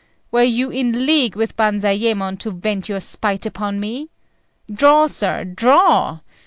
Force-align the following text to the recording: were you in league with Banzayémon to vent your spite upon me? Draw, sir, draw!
were 0.31 0.41
you 0.41 0.71
in 0.71 1.05
league 1.05 1.35
with 1.35 1.55
Banzayémon 1.55 2.39
to 2.39 2.49
vent 2.49 2.89
your 2.89 2.99
spite 2.99 3.45
upon 3.45 3.79
me? 3.79 4.09
Draw, 4.73 5.05
sir, 5.05 5.43
draw! 5.45 6.21